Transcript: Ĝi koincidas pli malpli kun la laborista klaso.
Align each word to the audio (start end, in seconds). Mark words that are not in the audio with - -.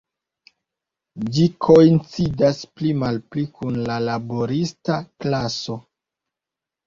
Ĝi 1.33 1.43
koincidas 1.65 2.61
pli 2.79 2.93
malpli 3.03 3.43
kun 3.59 3.77
la 3.89 3.99
laborista 4.07 4.95
klaso. 5.25 5.77